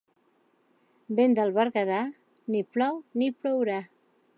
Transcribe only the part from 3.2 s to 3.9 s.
ni plourà.